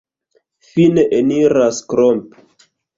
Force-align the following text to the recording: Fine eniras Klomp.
Fine 0.69 1.05
eniras 1.19 1.85
Klomp. 1.95 2.45